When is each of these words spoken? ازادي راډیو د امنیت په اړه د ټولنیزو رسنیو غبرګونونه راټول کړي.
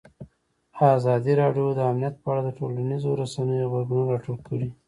ازادي 0.97 1.33
راډیو 1.41 1.67
د 1.73 1.79
امنیت 1.91 2.15
په 2.23 2.27
اړه 2.31 2.41
د 2.45 2.49
ټولنیزو 2.57 3.17
رسنیو 3.21 3.69
غبرګونونه 3.73 4.11
راټول 4.13 4.37
کړي. 4.47 4.69